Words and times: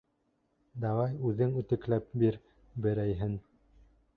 Давай, 0.85 1.13
үҙең 1.31 1.53
үтекләп 1.63 2.09
бир 2.25 2.39
берәйһен! 2.87 3.37